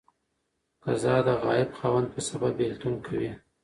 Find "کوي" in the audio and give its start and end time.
3.05-3.31